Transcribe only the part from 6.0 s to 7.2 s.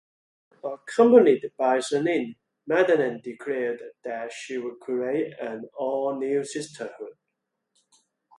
new Sisterhood.